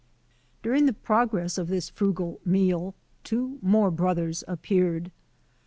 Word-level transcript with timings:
During 0.63 0.87
the 0.87 0.93
progress 0.97 1.59
of 1.59 1.67
this 1.67 1.89
frugal 1.91 2.39
meal, 2.43 2.95
two 3.23 3.59
more 3.61 3.91
brothers 3.91 4.43
appeared. 4.47 5.11